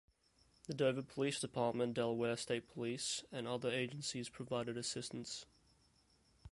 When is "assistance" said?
4.75-5.45